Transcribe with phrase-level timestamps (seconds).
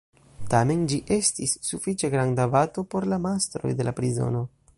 [0.53, 4.45] Tamen, ĝi estis sufiĉe granda bato por la mastroj de la prizono.